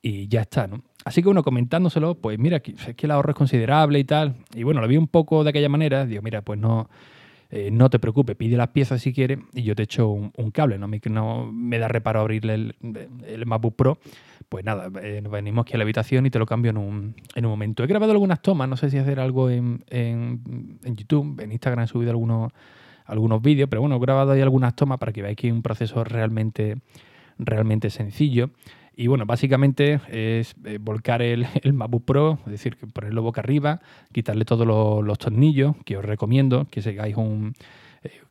y 0.00 0.26
ya 0.28 0.40
está, 0.40 0.66
¿no? 0.66 0.84
Así 1.04 1.20
que 1.20 1.26
bueno, 1.26 1.42
comentándoselo, 1.42 2.14
pues 2.14 2.38
mira, 2.38 2.62
es 2.64 2.94
que 2.96 3.06
el 3.06 3.10
ahorro 3.10 3.32
es 3.32 3.36
considerable 3.36 3.98
y 3.98 4.04
tal, 4.04 4.36
y 4.54 4.62
bueno, 4.62 4.80
lo 4.80 4.88
vi 4.88 4.96
un 4.96 5.08
poco 5.08 5.44
de 5.44 5.50
aquella 5.50 5.68
manera, 5.68 6.06
digo, 6.06 6.22
mira, 6.22 6.40
pues 6.40 6.58
no, 6.58 6.88
eh, 7.50 7.70
no 7.70 7.90
te 7.90 7.98
preocupes, 7.98 8.36
pide 8.36 8.56
las 8.56 8.68
piezas 8.68 9.00
si 9.00 9.12
quieres 9.12 9.38
y 9.54 9.62
yo 9.62 9.74
te 9.76 9.84
echo 9.84 10.08
un, 10.08 10.50
cable, 10.50 10.78
¿no? 10.78 10.88
me 11.52 11.78
da 11.78 11.88
reparo 11.88 12.20
abrirle 12.20 12.54
el, 12.54 12.74
el 13.26 13.44
Pro, 13.76 13.98
pues 14.48 14.64
nada, 14.64 14.90
eh, 15.02 15.20
nos 15.22 15.32
venimos 15.32 15.62
aquí 15.62 15.74
a 15.74 15.78
la 15.78 15.84
habitación 15.84 16.26
y 16.26 16.30
te 16.30 16.38
lo 16.38 16.46
cambio 16.46 16.70
en 16.70 16.76
un, 16.76 17.14
en 17.34 17.44
un 17.44 17.50
momento. 17.50 17.84
He 17.84 17.86
grabado 17.86 18.12
algunas 18.12 18.42
tomas, 18.42 18.68
no 18.68 18.76
sé 18.76 18.90
si 18.90 18.98
hacer 18.98 19.20
algo 19.20 19.50
en, 19.50 19.84
en, 19.90 20.78
en 20.82 20.96
YouTube, 20.96 21.40
en 21.40 21.52
Instagram 21.52 21.84
he 21.84 21.88
subido 21.88 22.10
algunos, 22.10 22.52
algunos 23.04 23.42
vídeos, 23.42 23.68
pero 23.68 23.80
bueno, 23.80 23.96
he 23.96 24.00
grabado 24.00 24.32
ahí 24.32 24.40
algunas 24.40 24.74
tomas 24.74 24.98
para 24.98 25.12
que 25.12 25.22
veáis 25.22 25.36
que 25.36 25.48
es 25.48 25.52
un 25.52 25.62
proceso 25.62 26.02
realmente, 26.04 26.78
realmente 27.38 27.90
sencillo. 27.90 28.50
Y 28.98 29.08
bueno, 29.08 29.26
básicamente 29.26 30.00
es 30.08 30.56
eh, 30.64 30.78
volcar 30.80 31.20
el, 31.20 31.46
el, 31.62 31.74
MacBook 31.74 32.04
Pro, 32.06 32.38
es 32.46 32.52
decir, 32.52 32.78
ponerlo 32.94 33.22
boca 33.22 33.42
arriba, 33.42 33.80
quitarle 34.10 34.46
todos 34.46 34.66
los, 34.66 35.18
tornillos, 35.18 35.76
que 35.84 35.98
os 35.98 36.04
recomiendo 36.04 36.66
que 36.70 36.80
sigáis 36.80 37.14
un, 37.16 37.52
eh, 38.02 38.22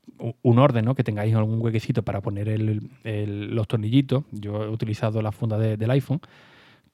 un 0.41 0.57
orden, 0.57 0.85
¿no? 0.85 0.95
que 0.95 1.03
tengáis 1.03 1.35
algún 1.35 1.61
huequecito 1.61 2.01
para 2.01 2.21
poner 2.21 2.59
los 3.03 3.67
tornillitos. 3.67 4.23
Yo 4.31 4.63
he 4.63 4.69
utilizado 4.69 5.21
la 5.21 5.31
funda 5.31 5.59
del 5.59 5.91
iPhone, 5.91 6.19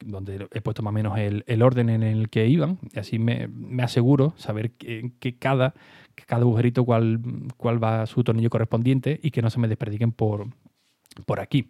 donde 0.03 0.47
he 0.51 0.59
puesto 0.59 0.83
más 0.83 0.91
o 0.91 0.95
menos 0.95 1.17
el, 1.17 1.61
orden 1.61 1.89
en 1.89 2.03
el 2.03 2.29
que 2.29 2.47
iban, 2.47 2.77
y 2.93 2.99
así 2.99 3.19
me, 3.19 3.47
aseguro 3.81 4.33
saber 4.35 4.71
que, 4.71 5.37
cada, 5.39 5.75
cada 6.27 6.41
agujerito 6.41 6.83
cuál, 6.83 7.21
cuál 7.55 7.81
va 7.81 8.05
su 8.05 8.21
tornillo 8.25 8.49
correspondiente 8.49 9.17
y 9.23 9.31
que 9.31 9.41
no 9.41 9.49
se 9.49 9.61
me 9.61 9.69
desperdiquen 9.69 10.11
por, 10.11 10.47
por 11.25 11.39
aquí 11.39 11.69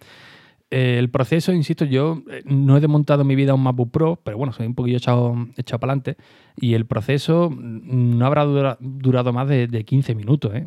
el 0.72 1.10
proceso, 1.10 1.52
insisto, 1.52 1.84
yo 1.84 2.24
eh, 2.32 2.44
no 2.46 2.78
he 2.78 2.80
desmontado 2.80 3.26
mi 3.26 3.36
vida 3.36 3.54
un 3.54 3.62
MacBook 3.62 3.92
Pro, 3.92 4.20
pero 4.24 4.38
bueno, 4.38 4.54
soy 4.54 4.68
un 4.68 4.74
poquillo 4.74 4.98
echado, 4.98 5.36
echado 5.58 5.80
para 5.82 5.92
adelante. 5.92 6.16
Y 6.56 6.76
el 6.76 6.86
proceso 6.86 7.50
no 7.54 8.26
habrá 8.26 8.78
durado 8.80 9.34
más 9.34 9.50
de, 9.50 9.84
15 9.86 10.16
minutos. 10.16 10.54
¿eh? 10.56 10.66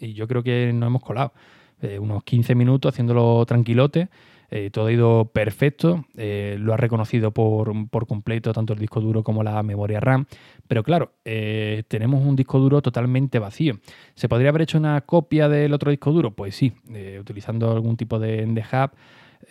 Y 0.00 0.14
yo 0.14 0.26
creo 0.26 0.42
que 0.42 0.72
nos 0.72 0.86
hemos 0.86 1.02
colado. 1.02 1.34
Eh, 1.82 1.98
unos 1.98 2.24
15 2.24 2.54
minutos 2.54 2.94
haciéndolo 2.94 3.44
tranquilote. 3.44 4.08
todo 4.72 4.86
ha 4.86 4.92
ido 4.92 5.30
perfecto. 5.34 6.06
lo 6.14 6.72
ha 6.72 6.76
reconocido 6.78 7.32
por, 7.32 7.72
por, 7.90 8.06
completo 8.06 8.52
tanto 8.52 8.72
el 8.72 8.78
disco 8.78 9.02
duro 9.02 9.22
como 9.22 9.42
la 9.42 9.62
memoria 9.62 10.00
RAM. 10.00 10.24
Pero 10.66 10.82
claro, 10.82 11.12
tenemos 11.24 12.24
un 12.24 12.36
disco 12.36 12.58
duro 12.58 12.80
totalmente 12.80 13.38
vacío. 13.38 13.78
¿Se 14.14 14.28
podría 14.28 14.48
haber 14.48 14.62
hecho 14.62 14.78
una 14.78 15.00
copia 15.02 15.48
del 15.48 15.74
otro 15.74 15.90
disco 15.90 16.10
duro? 16.12 16.30
Pues 16.30 16.54
sí, 16.54 16.72
utilizando 17.20 17.72
algún 17.72 17.98
tipo 17.98 18.18
de, 18.18 18.46
de. 18.46 18.62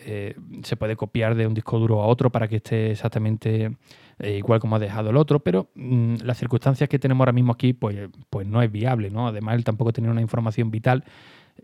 Eh, 0.03 0.35
se 0.63 0.75
puede 0.77 0.95
copiar 0.95 1.35
de 1.35 1.45
un 1.45 1.53
disco 1.53 1.77
duro 1.77 2.01
a 2.01 2.07
otro 2.07 2.31
para 2.31 2.47
que 2.47 2.57
esté 2.57 2.91
exactamente 2.91 3.77
eh, 4.19 4.37
igual 4.37 4.59
como 4.59 4.75
ha 4.75 4.79
dejado 4.79 5.11
el 5.11 5.17
otro, 5.17 5.39
pero 5.39 5.69
mm, 5.75 6.15
las 6.23 6.37
circunstancias 6.37 6.89
que 6.89 6.97
tenemos 6.97 7.21
ahora 7.21 7.33
mismo 7.33 7.51
aquí, 7.53 7.73
pues, 7.73 8.09
pues 8.29 8.47
no 8.47 8.61
es 8.61 8.71
viable, 8.71 9.11
¿no? 9.11 9.27
Además, 9.27 9.55
él 9.55 9.63
tampoco 9.63 9.93
tiene 9.93 10.09
una 10.09 10.21
información 10.21 10.71
vital, 10.71 11.03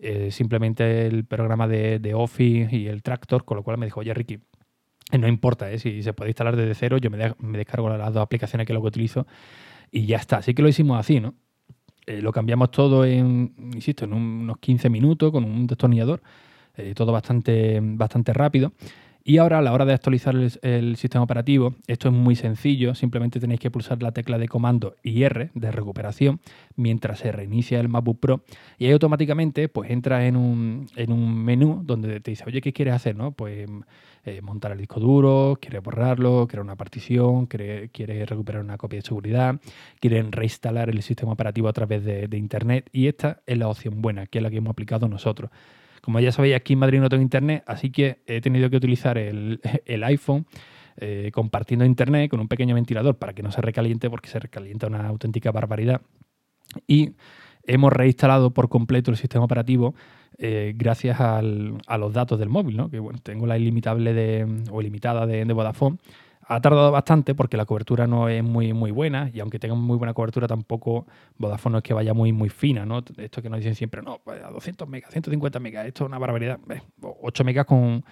eh, 0.02 0.30
simplemente 0.32 1.08
el 1.08 1.26
programa 1.26 1.68
de, 1.68 2.14
Office 2.14 2.76
y 2.76 2.88
el 2.88 3.02
Tractor, 3.02 3.44
con 3.44 3.58
lo 3.58 3.64
cual 3.64 3.78
me 3.78 3.88
dijo, 3.88 4.02
oye, 4.02 4.14
Ricky, 4.14 4.40
no 5.18 5.28
importa, 5.28 5.76
si 5.78 6.04
se 6.04 6.14
puede 6.14 6.32
instalar 6.32 6.56
desde 6.56 6.76
cero, 6.76 6.98
yo 6.98 7.10
me, 7.10 7.18
me, 7.40 7.58
descargo 7.58 7.90
las 7.90 8.14
dos 8.14 8.22
aplicaciones 8.22 8.68
que 8.68 8.74
luego 8.74 8.88
utilizo 8.88 9.26
y 9.92 10.06
ya 10.06 10.18
está. 10.18 10.38
Así 10.38 10.54
que 10.54 10.62
lo 10.62 10.70
hicimos 10.70 11.00
así, 11.00 11.20
¿no? 11.20 11.34
lo 12.06 12.32
cambiamos 12.32 12.72
todo 12.72 13.04
en, 13.04 13.54
insisto, 13.74 14.06
en 14.06 14.14
unos 14.14 14.60
15 14.60 14.90
minutos 14.90 15.30
con 15.30 15.44
un 15.44 15.68
destornillador 15.68 16.22
eh, 16.78 16.94
todo 16.96 17.12
bastante, 17.12 17.80
bastante 17.82 18.34
rápido. 18.34 18.74
Y 19.24 19.40
ahora 19.40 19.60
a 19.60 19.62
la 19.62 19.74
hora 19.74 19.84
de 19.84 19.92
actualizar 19.92 20.34
el, 20.62 20.96
sistema 20.96 21.22
operativo, 21.22 21.76
esto 21.88 22.08
es 22.08 22.14
muy 22.14 22.38
sencillo, 22.38 22.96
simplemente 22.96 23.42
tenéis 23.42 23.60
que 23.60 23.70
pulsar 23.70 24.02
la 24.02 24.14
tecla 24.14 24.38
de 24.38 24.48
comando 24.48 24.96
y 25.04 25.24
R 25.24 25.50
de 25.54 25.72
recuperación 25.72 26.40
mientras 26.78 27.20
se 27.20 27.34
reinicia 27.34 27.82
el 27.82 27.90
MacBook 27.90 28.22
Pro 28.22 28.44
y 28.78 28.86
ahí 28.86 28.94
automáticamente 28.94 29.68
pues 29.68 29.92
entras 29.92 30.24
en 30.24 30.38
un, 30.38 30.88
en 30.96 31.12
un 31.12 31.44
menú 31.44 31.82
donde 31.84 32.22
te 32.22 32.32
dice, 32.32 32.46
oye, 32.48 32.62
¿qué 32.62 32.72
quieres 32.72 32.94
hacer? 32.94 33.18
¿no? 33.18 33.34
Pues 33.34 33.68
eh, 34.28 34.42
montar 34.42 34.74
el 34.74 34.78
disco 34.78 35.00
duro, 35.00 35.58
quieres 35.62 35.82
borrarlo, 35.82 36.48
crear 36.50 36.62
una 36.62 36.76
partición, 36.76 37.46
quieres 37.46 38.30
recuperar 38.30 38.62
una 38.62 38.78
copia 38.78 39.00
de 39.00 39.06
seguridad, 39.06 39.60
quieren 40.02 40.34
reinstalar 40.34 40.90
el 40.90 41.02
sistema 41.02 41.32
operativo 41.32 41.70
a 41.70 41.74
través 41.74 42.04
de, 42.04 42.28
Internet 42.38 42.90
y 42.92 43.08
esta 43.08 43.42
es 43.46 43.58
la 43.58 43.70
opción 43.70 44.02
buena, 44.02 44.26
que 44.28 44.40
es 44.40 44.44
la 44.44 44.50
que 44.50 44.58
hemos 44.58 44.72
aplicado 44.72 45.08
nosotros. 45.08 45.50
Como 46.08 46.22
ya 46.22 46.32
sabéis, 46.32 46.56
aquí 46.56 46.72
en 46.72 46.80
Madrid 46.80 47.02
no 47.02 47.10
tengo 47.10 47.22
Internet, 47.22 47.66
así 47.68 47.92
que 47.92 48.20
he 48.28 48.40
tenido 48.40 48.70
que 48.70 48.78
utilizar 48.78 49.18
el, 49.18 49.60
iPhone. 50.06 50.46
Eh, 50.96 51.32
compartiendo 51.34 51.84
internet 51.84 52.32
con 52.32 52.40
un 52.40 52.48
pequeño 52.48 52.74
ventilador 52.74 53.18
para 53.18 53.34
que 53.34 53.44
no 53.44 53.52
se 53.52 53.62
recaliente 53.62 54.10
porque 54.10 54.30
se 54.30 54.40
recalienta 54.40 54.88
una 54.88 55.06
auténtica 55.06 55.52
barbaridad. 55.52 56.00
Y 56.88 57.12
hemos 57.66 57.92
reinstalado 57.92 58.52
por 58.52 58.70
completo 58.70 59.12
el 59.12 59.18
sistema 59.18 59.44
operativo 59.44 59.96
eh, 60.38 60.74
gracias 60.78 61.20
a 61.20 61.42
los 61.42 62.14
datos 62.14 62.40
del 62.40 62.48
móvil, 62.48 62.78
¿no? 62.78 62.90
que 62.90 63.00
bueno, 63.00 63.20
tengo 63.22 63.46
la 63.46 63.58
ilimitable 63.58 64.14
de, 64.14 64.64
o 64.72 64.80
ilimitada 64.80 65.28
de, 65.28 65.44
Vodafone. 65.52 65.98
Ha 66.50 66.62
tardado 66.62 66.92
bastante 66.92 67.36
porque 67.36 67.58
la 67.58 67.66
cobertura 67.66 68.08
no 68.08 68.30
es 68.30 68.42
muy, 68.42 68.72
muy 68.72 68.92
buena 68.92 69.30
y 69.34 69.42
aunque 69.42 69.60
tenga 69.60 69.76
muy 69.76 69.98
buena 69.98 70.14
cobertura 70.14 70.48
tampoco 70.48 71.06
Vodafone 71.38 71.80
es 71.80 71.84
que 71.84 71.94
vaya 71.94 72.14
muy, 72.14 72.32
muy 72.32 72.50
fina. 72.50 72.86
¿no? 72.86 73.04
Esto 73.18 73.42
que 73.42 73.50
nos 73.50 73.60
dicen 73.60 73.76
siempre, 73.76 74.02
no, 74.02 74.22
pues 74.24 74.42
a 74.42 74.50
200 74.50 74.88
megas, 74.88 75.12
150 75.12 75.60
megas, 75.60 75.86
esto 75.88 76.06
es 76.06 76.08
una 76.08 76.18
barbaridad. 76.18 76.60
8 77.02 77.44
megas 77.44 77.66
con, 77.66 78.04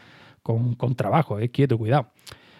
con, 0.43 0.95
trabajo, 0.95 1.39
eh, 1.39 1.49
quieto, 1.49 1.77
cuidado. 1.77 2.07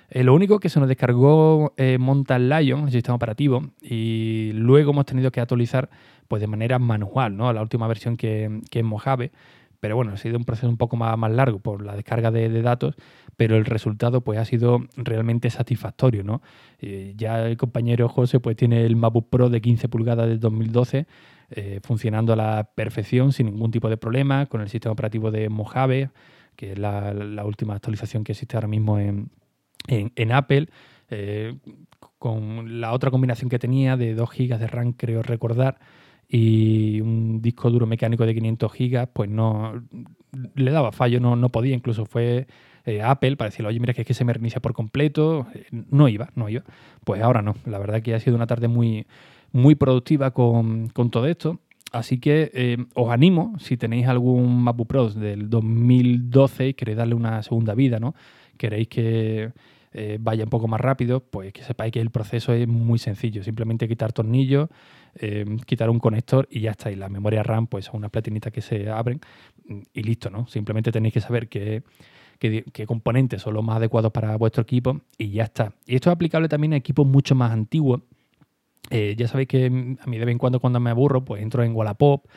Eh, 0.09 0.23
lo 0.23 0.33
único 0.33 0.59
que 0.59 0.69
se 0.69 0.79
nos 0.79 0.87
descargó 0.87 1.73
eh, 1.77 1.97
Mountain 1.99 2.47
Lion, 2.49 2.85
el 2.85 2.91
sistema 2.91 3.15
operativo, 3.15 3.61
y 3.81 4.51
luego 4.53 4.91
hemos 4.91 5.05
tenido 5.05 5.31
que 5.31 5.41
actualizar 5.41 5.89
pues, 6.27 6.39
de 6.41 6.47
manera 6.47 6.79
manual, 6.79 7.35
¿no? 7.35 7.51
La 7.51 7.61
última 7.61 7.87
versión 7.87 8.15
que, 8.15 8.61
que 8.69 8.79
es 8.79 8.85
Mojave. 8.85 9.31
Pero 9.85 9.97
bueno, 9.97 10.13
ha 10.13 10.17
sido 10.17 10.35
un 10.37 10.45
proceso 10.45 10.67
un 10.67 10.77
poco 10.77 10.97
más, 10.97 11.15
más 11.15 11.31
largo 11.31 11.59
por 11.59 11.85
la 11.85 11.95
descarga 11.95 12.31
de, 12.31 12.49
datos, 12.63 12.95
pero 13.37 13.55
el 13.55 13.65
resultado 13.65 14.21
pues, 14.21 14.39
ha 14.39 14.45
sido 14.45 14.79
realmente 14.97 15.51
satisfactorio. 15.51 16.23
¿no? 16.23 16.41
Eh, 16.79 17.13
ya 17.15 17.45
el 17.45 17.55
compañero 17.55 18.09
José 18.09 18.39
pues, 18.39 18.55
tiene 18.55 18.83
el 18.83 18.95
MacBook 18.95 19.29
Pro 19.29 19.51
de 19.51 19.61
15 19.61 19.87
pulgadas 19.87 20.27
de 20.27 20.39
2012 20.39 21.05
funcionando 21.83 22.33
a 22.33 22.35
la 22.35 22.71
perfección, 22.73 23.31
sin 23.31 23.45
ningún 23.45 23.69
tipo 23.69 23.87
de 23.87 23.97
problema, 23.97 24.47
con 24.47 24.61
el 24.61 24.69
sistema 24.69 24.93
operativo 24.93 25.29
de 25.29 25.49
Mojave, 25.49 26.09
que 26.55 26.71
es 26.71 26.79
la, 26.79 27.13
última 27.45 27.75
actualización 27.75 28.23
que 28.23 28.31
existe 28.31 28.57
ahora 28.57 28.67
mismo 28.67 28.97
en, 28.97 29.29
en, 29.87 30.31
Apple, 30.31 30.67
eh, 31.11 31.55
con 32.17 32.81
la 32.81 32.91
otra 32.91 33.11
combinación 33.11 33.51
que 33.51 33.59
tenía 33.59 33.97
de 33.97 34.15
2 34.15 34.27
GB 34.31 34.57
de 34.57 34.65
RAM, 34.65 34.93
creo 34.93 35.21
recordar, 35.21 35.77
y 36.27 37.01
disco 37.45 37.69
duro 37.69 37.85
mecánico 37.85 38.25
de 38.25 38.33
500 38.33 38.71
GB, 38.73 39.07
pues 39.13 39.29
no 39.29 39.81
le 40.55 40.71
daba 40.71 40.91
fallo, 40.91 41.19
no, 41.19 41.35
no 41.35 41.49
podía, 41.49 41.73
incluso 41.73 42.05
fue 42.05 42.47
eh, 42.85 43.01
Apple 43.01 43.37
para 43.37 43.49
decirle, 43.49 43.69
oye, 43.69 43.79
mira 43.79 43.93
que 43.93 44.01
es 44.01 44.07
que 44.07 44.13
se 44.13 44.25
me 44.25 44.33
reinicia 44.33 44.61
por 44.61 44.73
completo, 44.73 45.47
no 45.71 46.09
iba, 46.09 46.29
no 46.35 46.49
iba. 46.49 46.63
Pues 47.03 47.21
ahora 47.21 47.41
no, 47.41 47.55
la 47.65 47.79
verdad 47.79 48.01
que 48.01 48.13
ha 48.13 48.19
sido 48.19 48.35
una 48.35 48.47
tarde 48.47 48.67
muy, 48.67 49.07
muy 49.51 49.75
productiva 49.75 50.31
con, 50.31 50.89
todo 50.89 51.27
esto. 51.27 51.59
Así 51.91 52.19
que 52.19 52.51
eh, 52.53 52.77
os 52.93 53.09
animo, 53.09 53.53
si 53.59 53.77
tenéis 53.77 54.07
algún 54.07 54.63
MacBook 54.63 54.87
Pro 54.87 55.09
del 55.09 55.49
2012 55.49 56.69
y 56.69 56.73
queréis 56.73 56.97
darle 56.97 57.15
una 57.15 57.41
segunda 57.41 57.73
vida, 57.73 57.99
¿no? 57.99 58.15
Queréis 58.57 58.89
que, 58.89 59.53
eh, 59.97 60.17
vaya 60.19 60.43
un 60.43 60.49
poco 60.49 60.67
más 60.67 60.81
rápido, 60.81 61.21
pues 61.21 61.53
que 61.53 61.63
sepáis 61.63 61.93
que 61.93 62.01
el 62.01 62.09
proceso 62.09 62.51
es 62.51 62.67
muy 62.67 62.99
sencillo. 62.99 63.43
Simplemente 63.43 63.87
quitar 63.87 64.11
tornillos, 64.11 64.67
eh, 65.15 65.45
quitar 65.65 65.89
un 65.89 65.99
conector 65.99 66.47
y 66.49 66.61
ya 66.61 66.71
está. 66.71 66.91
Y 66.91 66.95
la 66.95 67.09
memoria 67.09 67.43
RAM, 67.43 67.67
pues 67.67 67.85
son 67.85 67.97
unas 67.97 68.11
platinitas 68.11 68.51
que 68.51 68.61
se 68.61 68.89
abren 68.89 69.21
y 69.93 70.03
listo, 70.03 70.29
¿no? 70.29 70.47
Simplemente 70.47 70.91
tenéis 70.91 71.13
que 71.13 71.21
saber 71.21 71.47
qué, 71.47 71.83
qué, 72.39 72.85
componentes 72.85 73.41
son 73.41 73.53
los 73.53 73.63
más 73.63 73.77
adecuados 73.77 74.11
para 74.11 74.35
vuestro 74.37 74.63
equipo 74.63 75.01
y 75.17 75.29
ya 75.31 75.43
está. 75.43 75.73
Y 75.85 75.95
esto 75.95 76.09
es 76.09 76.15
aplicable 76.15 76.49
también 76.49 76.73
a 76.73 76.77
equipos 76.77 77.07
mucho 77.07 77.35
más 77.35 77.51
antiguos. 77.51 78.01
Eh, 78.89 79.15
ya 79.17 79.27
sabéis 79.27 79.47
que 79.47 79.65
a 79.65 79.69
mí 80.07 80.17
de 80.17 80.25
vez 80.25 80.33
en 80.33 80.37
cuando 80.37 80.59
cuando 80.59 80.79
me 80.79 80.91
aburro, 80.91 81.25
pues 81.25 81.41
entro 81.41 81.63
en 81.63 81.75
Wallapop, 81.75 82.27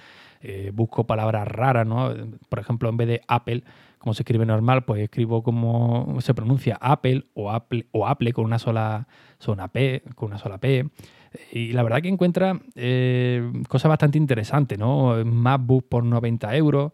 busco 0.73 1.05
palabras 1.05 1.49
raras, 1.49 1.87
¿no? 1.87 2.15
Por 2.49 2.61
ejemplo, 2.61 2.89
en 2.89 2.97
vez 2.97 3.09
de 3.09 3.21
Apple, 3.27 3.65
como 3.99 4.15
se 4.15 4.23
escribe 4.23 4.47
normal, 4.47 4.85
pues 4.85 5.03
escribo 5.03 5.43
como 5.43 6.19
se 6.21 6.33
pronuncia 6.33 6.79
Apple 6.81 7.25
o 7.35 7.51
Apple 7.51 7.87
o 7.91 8.07
Apple 8.07 8.33
con 8.33 8.45
una 8.45 8.59
sola, 8.59 9.09
P, 9.73 10.03
con 10.15 10.29
una 10.29 10.39
sola 10.39 10.59
P. 10.59 10.89
Y 11.53 11.73
la 11.73 11.83
verdad 11.83 12.01
que 12.03 12.09
encuentra 12.09 12.59
eh, 12.75 13.51
cosas 13.69 13.89
bastante 13.89 14.19
interesantes, 14.19 14.79
¿no? 14.79 15.25
MacBook 15.25 15.89
por 15.89 16.05
90 16.05 16.57
euros, 16.57 16.93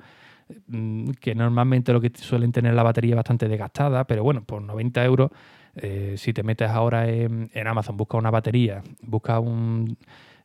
mm, 0.68 1.10
que 1.20 1.34
normalmente 1.34 1.92
lo 1.92 2.00
que 2.00 2.10
suelen 2.14 2.52
tener 2.52 2.74
la 2.74 2.82
batería 2.82 3.14
bastante 3.16 3.48
desgastada, 3.48 4.04
pero 4.04 4.22
bueno, 4.22 4.44
por 4.44 4.62
90 4.62 5.04
euros, 5.04 5.30
eh, 5.76 6.14
si 6.16 6.32
te 6.32 6.42
metes 6.42 6.68
ahora 6.68 7.08
en, 7.08 7.50
Amazon, 7.66 7.96
busca 7.96 8.16
una 8.16 8.30
batería, 8.30 8.82
busca 9.02 9.40
un 9.40 9.96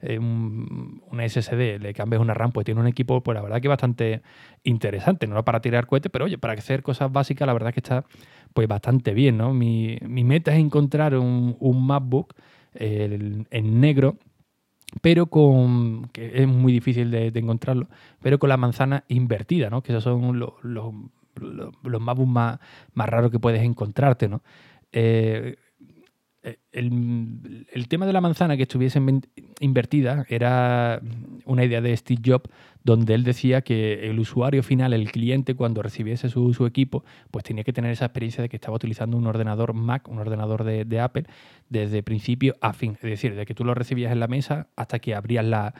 eh, 0.01 0.17
un, 0.17 1.01
una 1.11 1.27
SSD, 1.27 1.77
le 1.79 1.93
cambias 1.93 2.21
una 2.21 2.33
RAM, 2.33 2.53
pues 2.53 2.63
tiene 2.63 2.79
un 2.79 2.87
equipo, 2.87 3.21
pues 3.21 3.35
la 3.35 3.41
verdad 3.41 3.59
que 3.59 3.67
bastante 3.67 4.21
interesante, 4.63 5.27
no 5.27 5.43
para 5.43 5.59
tirar 5.59 5.87
cohetes, 5.87 6.09
pero 6.09 6.25
oye, 6.25 6.37
para 6.37 6.53
hacer 6.53 6.83
cosas 6.83 7.11
básicas, 7.11 7.45
la 7.45 7.53
verdad 7.53 7.73
que 7.73 7.81
está 7.81 8.05
pues 8.53 8.67
bastante 8.67 9.13
bien, 9.13 9.37
¿no? 9.37 9.53
Mi, 9.53 9.97
meta 10.01 10.53
es 10.53 10.59
encontrar 10.59 11.15
un, 11.15 11.57
MacBook 11.85 12.33
en 12.73 13.81
negro, 13.81 14.17
pero 15.01 15.27
con, 15.27 16.09
que 16.09 16.41
es 16.41 16.47
muy 16.47 16.73
difícil 16.73 17.11
de, 17.11 17.27
encontrarlo, 17.35 17.87
pero 18.21 18.39
con 18.39 18.49
la 18.49 18.57
manzana 18.57 19.03
invertida, 19.07 19.69
¿no? 19.69 19.81
Que 19.81 19.91
esos 19.91 20.03
son 20.03 20.39
los, 20.39 20.53
los, 20.63 20.93
los, 21.35 22.01
más, 22.01 22.59
más 22.93 23.09
raros 23.09 23.31
que 23.31 23.39
puedes 23.39 23.61
encontrarte, 23.61 24.27
¿no? 24.27 24.41
Eh, 24.91 25.57
eh, 26.71 27.65
el, 27.71 27.87
tema 27.87 28.05
de 28.05 28.13
la 28.13 28.21
manzana 28.21 28.55
que 28.55 28.63
estuviese 28.63 29.01
invertida 29.59 30.25
era 30.29 31.01
una 31.45 31.65
idea 31.65 31.81
de 31.81 31.95
Steve 31.95 32.21
Jobs 32.25 32.49
donde 32.83 33.13
él 33.13 33.23
decía 33.23 33.61
que 33.61 34.09
el 34.09 34.19
usuario 34.19 34.63
final, 34.63 34.93
el 34.93 35.11
cliente, 35.11 35.53
cuando 35.55 35.81
recibiese 35.81 36.29
su, 36.29 36.65
equipo, 36.65 37.03
pues 37.31 37.43
tenía 37.43 37.63
que 37.63 37.73
tener 37.73 37.91
esa 37.91 38.05
experiencia 38.05 38.41
de 38.41 38.49
que 38.49 38.55
estaba 38.55 38.75
utilizando 38.75 39.17
un 39.17 39.27
ordenador 39.27 39.73
Mac, 39.73 40.07
un 40.07 40.19
ordenador 40.19 40.63
de, 40.63 40.99
Apple, 40.99 41.25
desde 41.69 42.03
principio 42.03 42.55
a 42.61 42.73
fin. 42.73 42.93
Es 43.01 43.09
decir, 43.09 43.35
de 43.35 43.45
que 43.45 43.53
tú 43.53 43.63
lo 43.63 43.73
recibías 43.73 44.11
en 44.11 44.19
la 44.19 44.27
mesa 44.27 44.67
hasta 44.75 44.99
que 44.99 45.13
abrías 45.13 45.45
la, 45.45 45.73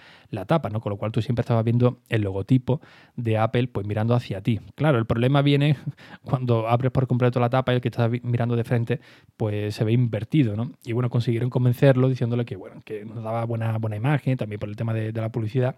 tapa, 0.46 0.69
¿no? 0.69 0.81
Con 0.81 0.91
lo 0.91 0.98
cual 0.98 1.12
tú 1.12 1.22
siempre 1.22 1.41
estabas 1.41 1.63
viendo 1.63 2.00
el 2.10 2.22
logotipo 2.22 2.81
de 3.15 3.38
Apple, 3.38 3.67
pues 3.67 3.88
mirando 3.88 4.13
hacia 4.13 4.41
ti. 4.41 4.60
Claro, 4.75 4.98
el 4.98 5.05
problema 5.05 5.41
viene 5.41 5.77
cuando 6.24 6.67
abres 6.67 6.91
por 6.91 7.08
completo 7.08 7.39
la 7.39 7.50
tapa 7.50 7.72
y 7.72 7.75
el 7.75 7.81
que 7.81 7.89
está 7.89 8.10
mirando 8.24 8.55
de 8.55 8.63
frente, 8.63 9.00
pues 9.38 9.75
se 9.75 9.84
ve 9.84 9.93
invertido, 9.93 10.55
¿no? 10.55 10.72
Y 10.86 10.93
bueno, 10.93 11.09
consiguieron 11.09 11.50
convencerlo 11.50 12.09
diciéndole 12.09 12.45
que, 12.45 12.55
bueno, 12.55 12.81
que 12.86 13.03
nos 13.05 13.24
daba 13.24 13.43
buena, 13.45 13.77
buena 13.77 13.98
imagen, 13.98 14.38
también 14.38 14.59
por 14.59 14.69
el 14.69 14.75
tema 14.75 14.93
de 14.93 15.12
la 15.12 15.31
publicidad 15.31 15.75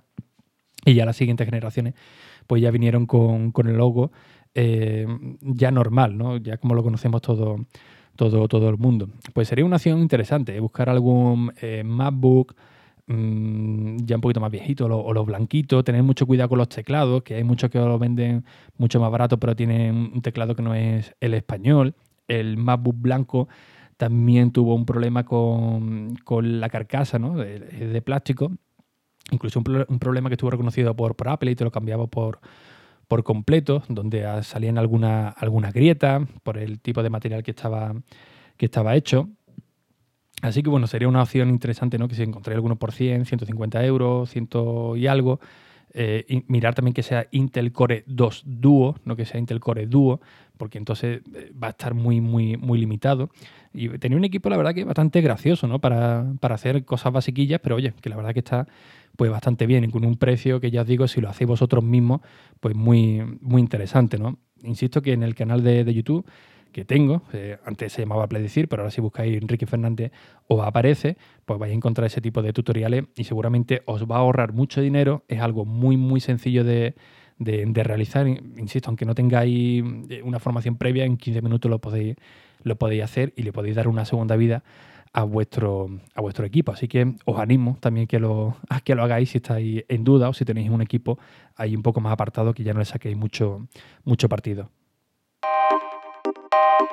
y 0.86 0.94
ya 0.94 1.06
las 1.06 1.16
siguientes 1.16 1.46
generaciones 1.46 1.94
pues 2.48 2.62
ya 2.62 2.72
vinieron 2.72 3.06
con, 3.06 3.52
el 3.66 3.78
logo 3.78 4.12
eh, 4.56 5.08
ya 5.42 5.72
normal, 5.72 6.18
¿no? 6.18 6.38
Ya 6.38 6.58
como 6.58 6.76
lo 6.76 6.84
conocemos 6.84 7.22
todo, 7.22 7.66
todo, 8.16 8.48
todo 8.48 8.70
el 8.70 8.78
mundo. 8.78 9.10
Pues 9.34 9.48
sería 9.48 9.64
una 9.64 9.78
opción 9.78 10.00
interesante, 10.00 10.56
¿eh? 10.56 10.60
buscar 10.60 10.90
algún 10.90 11.54
eh, 11.62 11.84
MacBook 11.86 12.56
mm, 13.08 13.98
ya 14.04 14.16
un 14.16 14.22
poquito 14.22 14.42
más 14.42 14.52
viejito 14.52 14.86
o 14.86 15.14
los 15.14 15.26
blanquitos, 15.26 15.84
tener 15.84 16.04
mucho 16.04 16.26
cuidado 16.26 16.50
con 16.50 16.58
los 16.58 16.70
teclados, 16.70 17.24
que 17.24 17.36
hay 17.36 17.44
muchos 17.44 17.70
que 17.70 17.78
lo 17.78 17.98
venden 18.00 18.44
mucho 18.78 19.00
más 19.00 19.12
barato, 19.12 19.40
pero 19.40 19.56
tienen 19.56 20.12
un 20.14 20.22
teclado 20.22 20.56
que 20.56 20.64
no 20.64 20.74
es 20.76 21.16
el 21.22 21.34
español. 21.34 21.96
El 22.28 22.58
MacBook 22.58 22.96
blanco 22.98 23.50
también 24.02 24.52
tuvo 24.52 24.74
un 24.74 24.88
problema 24.88 25.24
con, 25.26 26.18
la 26.42 26.70
carcasa, 26.70 27.20
¿no? 27.20 27.36
de 27.38 28.02
plástico 28.02 28.52
Incluso 29.30 29.60
un, 29.60 30.00
problema 30.00 30.30
que 30.30 30.34
estuvo 30.34 30.50
reconocido 30.50 30.96
por, 30.96 31.16
Apple 31.28 31.52
y 31.52 31.56
te 31.56 31.64
lo 31.64 31.72
cambiaba 31.72 32.08
por, 32.08 32.40
por 33.08 33.24
completo, 33.24 33.84
donde 33.88 34.26
salían 34.44 34.80
alguna, 34.80 35.30
alguna 35.30 35.72
grieta 35.72 36.26
por 36.44 36.58
el 36.58 36.80
tipo 36.80 37.04
de 37.04 37.10
material 37.10 37.44
que 37.44 37.52
estaba, 37.52 37.94
que 38.58 38.66
estaba 38.66 38.96
hecho. 38.96 39.30
Así 40.42 40.64
que 40.64 40.70
bueno, 40.70 40.88
sería 40.88 41.08
una 41.08 41.22
opción 41.22 41.50
interesante, 41.50 41.98
¿no? 41.98 42.08
Que 42.08 42.16
si 42.16 42.24
encontré 42.24 42.56
alguno 42.56 42.78
por 42.78 42.92
100, 42.92 43.26
150 43.26 43.86
euros, 43.86 44.32
100 44.32 44.50
y 44.98 45.08
algo, 45.08 45.40
eh, 45.94 46.44
mirar 46.48 46.74
también 46.74 46.94
que 46.94 47.04
sea 47.04 47.28
Intel 47.32 47.72
Core 47.72 48.04
2 48.08 48.44
Duo, 48.46 48.96
no 49.04 49.16
que 49.16 49.26
sea 49.26 49.40
Intel 49.40 49.60
Core 49.60 49.88
Duo, 49.88 50.22
porque 50.58 50.78
entonces 50.78 51.22
eh, 51.34 51.52
va 51.52 51.68
a 51.68 51.70
estar 51.72 51.94
muy, 51.94 52.22
muy, 52.22 52.56
muy 52.56 52.80
limitado. 52.80 53.30
Y 53.74 53.90
tenía 53.98 54.18
un 54.18 54.24
equipo, 54.24 54.50
la 54.50 54.58
verdad, 54.58 54.74
que 54.74 54.84
bastante 54.84 55.20
gracioso, 55.22 55.68
¿no? 55.68 55.80
Para, 55.80 56.34
hacer 56.42 56.86
cosas 56.86 57.12
basiquillas, 57.12 57.60
pero 57.62 57.76
oye, 57.78 57.94
que 58.00 58.10
la 58.10 58.16
verdad 58.16 58.34
que 58.34 58.40
está 58.40 58.68
pues 59.16 59.32
bastante 59.32 59.66
bien 59.66 59.90
con 59.92 60.06
un 60.06 60.16
precio 60.18 60.60
que 60.62 60.72
ya 60.72 60.82
os 60.82 60.88
digo, 60.88 61.08
si 61.08 61.20
lo 61.20 61.30
hacéis 61.30 61.48
vosotros 61.48 61.84
mismos, 61.84 62.22
pues 62.60 62.76
muy, 62.76 63.22
muy 63.42 63.62
interesante, 63.62 64.18
¿no? 64.18 64.38
Insisto 64.64 65.02
que 65.02 65.14
en 65.14 65.24
el 65.24 65.36
canal 65.36 65.64
de, 65.64 65.92
YouTube 65.94 66.26
que 66.72 66.86
tengo, 66.86 67.24
eh, 67.34 67.58
antes 67.66 67.94
se 67.94 68.02
llamaba 68.02 68.28
Pledecir, 68.28 68.68
pero 68.68 68.84
ahora 68.84 68.92
si 68.92 69.02
buscáis 69.02 69.38
Enrique 69.42 69.66
Fernández 69.66 70.12
os 70.48 70.62
aparece, 70.66 71.18
pues 71.46 71.60
vais 71.60 71.72
a 71.72 71.76
encontrar 71.76 72.08
ese 72.08 72.22
tipo 72.22 72.42
de 72.42 72.54
tutoriales 72.54 73.06
y 73.16 73.26
seguramente 73.26 73.82
os 73.86 74.06
va 74.06 74.18
a 74.18 74.20
ahorrar 74.20 74.54
mucho 74.54 74.82
dinero. 74.82 75.24
Es 75.28 75.42
algo 75.42 75.66
muy, 75.66 75.98
muy 75.98 76.20
sencillo 76.20 76.64
de, 76.64 76.96
de, 77.38 77.84
realizar. 77.84 78.28
Insisto, 78.28 78.90
aunque 78.90 79.06
no 79.06 79.16
tengáis 79.16 79.84
eh, 80.10 80.22
una 80.24 80.40
formación 80.40 80.78
previa, 80.78 81.06
en 81.06 81.18
15 81.18 81.42
minutos 81.42 81.70
lo 81.70 81.80
podéis, 81.80 82.16
lo 82.64 82.76
podéis 82.78 83.04
hacer 83.04 83.34
y 83.36 83.44
le 83.44 83.52
podéis 83.52 83.76
dar 83.76 83.88
una 83.88 84.06
segunda 84.06 84.36
vida 84.36 84.64
a 85.14 85.24
vuestro, 85.24 85.90
a 86.16 86.22
vuestro 86.22 86.46
equipo. 86.46 86.72
Así 86.72 86.88
que 86.88 87.16
os 87.26 87.40
animo 87.40 87.78
también 87.80 88.08
que 88.08 88.20
lo, 88.20 88.56
a 88.70 88.80
que 88.82 88.96
lo 88.96 89.04
hagáis 89.04 89.32
si 89.32 89.38
estáis 89.38 89.84
en 89.88 90.04
duda 90.04 90.30
o 90.30 90.34
si 90.34 90.46
tenéis 90.46 90.70
un 90.70 90.82
equipo 90.82 91.20
ahí 91.56 91.76
un 91.76 91.84
poco 91.84 92.02
más 92.02 92.14
apartado 92.14 92.54
que 92.54 92.64
ya 92.64 92.74
no 92.74 92.80
le 92.80 92.86
saquéis 92.86 93.18
mucho, 93.18 93.68
mucho 94.04 94.30
partido. 94.30 94.70
Thank 96.34 96.92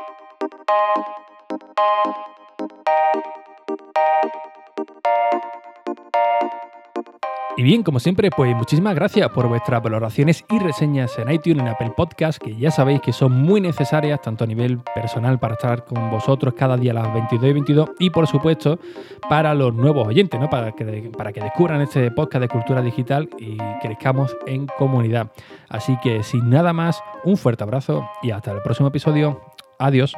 you. 1.78 2.38
Y 7.58 7.64
bien, 7.64 7.82
como 7.82 7.98
siempre, 7.98 8.30
pues 8.30 8.54
muchísimas 8.54 8.94
gracias 8.94 9.28
por 9.30 9.48
vuestras 9.48 9.82
valoraciones 9.82 10.44
y 10.48 10.60
reseñas 10.60 11.18
en 11.18 11.28
iTunes, 11.28 11.60
en 11.60 11.66
Apple 11.66 11.92
Podcast, 11.96 12.38
que 12.40 12.54
ya 12.54 12.70
sabéis 12.70 13.00
que 13.00 13.12
son 13.12 13.32
muy 13.32 13.60
necesarias, 13.60 14.22
tanto 14.22 14.44
a 14.44 14.46
nivel 14.46 14.78
personal 14.94 15.40
para 15.40 15.54
estar 15.54 15.84
con 15.84 16.08
vosotros 16.08 16.54
cada 16.54 16.76
día 16.76 16.92
a 16.92 16.94
las 16.94 17.12
22 17.12 17.50
y 17.50 17.52
22, 17.52 17.90
y 17.98 18.10
por 18.10 18.28
supuesto 18.28 18.78
para 19.28 19.54
los 19.54 19.74
nuevos 19.74 20.06
oyentes, 20.06 20.38
¿no? 20.38 20.48
para, 20.48 20.70
que, 20.70 21.10
para 21.16 21.32
que 21.32 21.40
descubran 21.40 21.80
este 21.80 22.12
podcast 22.12 22.42
de 22.42 22.48
cultura 22.48 22.80
digital 22.80 23.28
y 23.40 23.56
crezcamos 23.82 24.36
en 24.46 24.68
comunidad. 24.78 25.32
Así 25.68 25.98
que 26.00 26.22
sin 26.22 26.48
nada 26.50 26.72
más, 26.72 27.02
un 27.24 27.36
fuerte 27.36 27.64
abrazo 27.64 28.08
y 28.22 28.30
hasta 28.30 28.52
el 28.52 28.62
próximo 28.62 28.86
episodio. 28.90 29.40
Adiós. 29.80 30.14